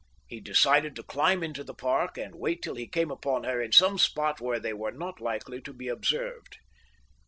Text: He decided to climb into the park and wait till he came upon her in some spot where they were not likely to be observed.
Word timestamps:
He 0.25 0.39
decided 0.39 0.95
to 0.95 1.03
climb 1.03 1.43
into 1.43 1.63
the 1.63 1.75
park 1.75 2.17
and 2.17 2.33
wait 2.33 2.63
till 2.63 2.73
he 2.73 2.87
came 2.87 3.11
upon 3.11 3.43
her 3.43 3.61
in 3.61 3.71
some 3.71 3.99
spot 3.99 4.41
where 4.41 4.59
they 4.59 4.73
were 4.73 4.89
not 4.89 5.21
likely 5.21 5.61
to 5.61 5.73
be 5.73 5.89
observed. 5.89 6.57